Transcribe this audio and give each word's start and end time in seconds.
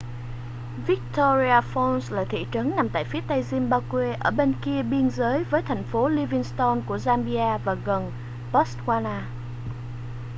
victoria 0.87 1.61
falls 1.71 2.09
là 2.15 2.23
thị 2.29 2.47
trấn 2.51 2.75
nằm 2.75 2.89
tại 2.89 3.03
phía 3.05 3.21
tây 3.27 3.43
zimbabwe 3.49 4.15
ở 4.19 4.31
bên 4.31 4.53
kia 4.61 4.83
biên 4.83 5.09
giới 5.09 5.43
với 5.43 5.61
thành 5.61 5.83
phố 5.83 6.07
livingstone 6.07 6.81
của 6.87 6.97
zambia 6.97 7.57
và 7.57 7.73
gần 7.73 8.11
botswana 8.51 9.21